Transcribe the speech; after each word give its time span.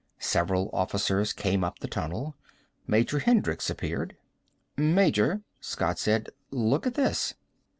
Several 0.17 0.71
officers 0.73 1.31
came 1.31 1.63
up 1.63 1.77
the 1.77 1.87
tunnel. 1.87 2.35
Major 2.87 3.19
Hendricks 3.19 3.69
appeared. 3.69 4.17
"Major," 4.75 5.43
Scott 5.59 5.99
said. 5.99 6.29
"Look 6.51 6.87
at 6.87 6.95
this." 6.95 7.35